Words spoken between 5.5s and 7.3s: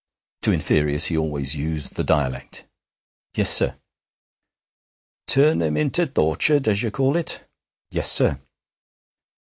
'em into th' orchard, as you call